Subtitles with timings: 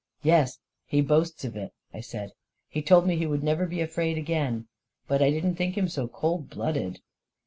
[0.23, 0.57] "Yes,
[0.87, 2.31] he boasts of it!" I said."
[2.73, 4.67] He told me he would never be afraid again.
[5.07, 7.01] But I didn't think him so cold blooded